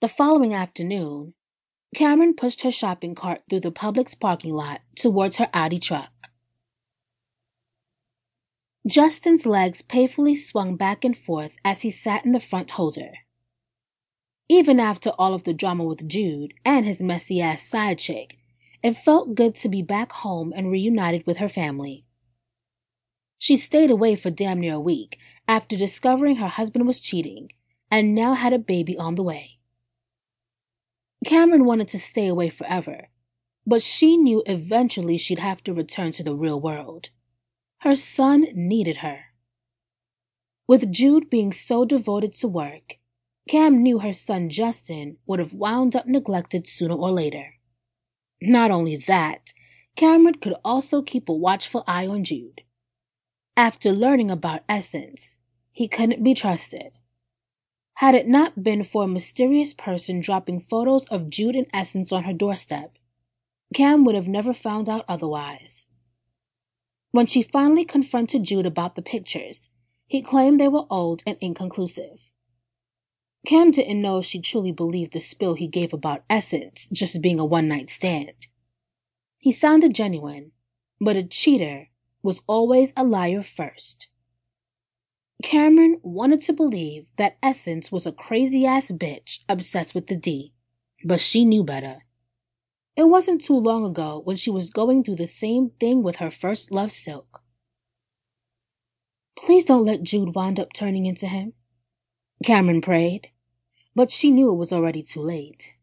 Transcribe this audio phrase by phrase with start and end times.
[0.00, 1.34] The following afternoon,
[1.94, 6.10] Cameron pushed her shopping cart through the Publix parking lot towards her Audi truck.
[8.86, 13.10] Justin's legs painfully swung back and forth as he sat in the front holder.
[14.48, 18.38] Even after all of the drama with Jude and his messy ass side chick,
[18.82, 22.06] it felt good to be back home and reunited with her family.
[23.36, 27.50] She stayed away for damn near a week after discovering her husband was cheating
[27.90, 29.59] and now had a baby on the way.
[31.30, 33.06] Cameron wanted to stay away forever,
[33.64, 37.10] but she knew eventually she'd have to return to the real world.
[37.82, 39.26] Her son needed her.
[40.66, 42.98] With Jude being so devoted to work,
[43.48, 47.54] Cam knew her son Justin would have wound up neglected sooner or later.
[48.42, 49.52] Not only that,
[49.94, 52.62] Cameron could also keep a watchful eye on Jude.
[53.56, 55.36] After learning about Essence,
[55.70, 56.90] he couldn't be trusted.
[58.00, 62.24] Had it not been for a mysterious person dropping photos of Jude and Essence on
[62.24, 62.96] her doorstep,
[63.74, 65.84] Cam would have never found out otherwise.
[67.10, 69.68] When she finally confronted Jude about the pictures,
[70.06, 72.30] he claimed they were old and inconclusive.
[73.44, 77.38] Cam didn't know if she truly believed the spill he gave about Essence just being
[77.38, 78.46] a one night stand.
[79.36, 80.52] He sounded genuine,
[81.02, 81.88] but a cheater
[82.22, 84.08] was always a liar first.
[85.42, 90.52] Cameron wanted to believe that Essence was a crazy ass bitch obsessed with the D,
[91.04, 92.04] but she knew better.
[92.96, 96.30] It wasn't too long ago when she was going through the same thing with her
[96.30, 97.42] first love, Silk.
[99.38, 101.54] Please don't let Jude wind up turning into him,
[102.44, 103.30] Cameron prayed,
[103.94, 105.74] but she knew it was already too late.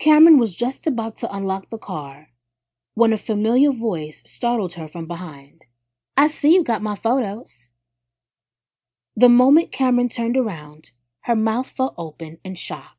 [0.00, 2.28] Cameron was just about to unlock the car
[2.94, 5.64] when a familiar voice startled her from behind.
[6.16, 7.68] I see you got my photos.
[9.16, 12.95] The moment Cameron turned around, her mouth fell open in shock.